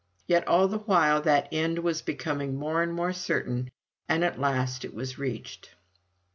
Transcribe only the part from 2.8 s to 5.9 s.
and more certain, and at last it was reached.